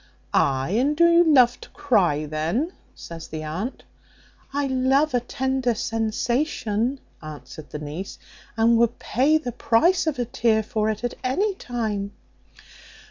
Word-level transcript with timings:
"Ay, 0.33 0.69
and 0.71 0.97
do 0.97 1.05
you 1.07 1.23
love 1.23 1.61
to 1.61 1.69
cry 1.69 2.25
then?" 2.25 2.73
says 2.95 3.27
the 3.27 3.43
aunt. 3.43 3.83
"I 4.51 4.65
love 4.65 5.13
a 5.13 5.19
tender 5.19 5.75
sensation," 5.75 6.99
answered 7.21 7.69
the 7.69 7.77
niece, 7.77 8.17
"and 8.57 8.79
would 8.79 8.97
pay 8.97 9.37
the 9.37 9.51
price 9.51 10.07
of 10.07 10.17
a 10.17 10.25
tear 10.25 10.63
for 10.63 10.89
it 10.89 11.03
at 11.03 11.13
any 11.23 11.53
time." 11.53 12.13